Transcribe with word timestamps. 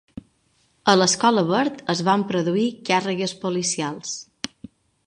A 0.93 0.95
l'Escola 0.99 1.43
Verd 1.51 1.85
es 1.95 2.03
van 2.09 2.25
produir 2.33 2.67
càrregues 2.89 3.39
policials. 3.47 4.19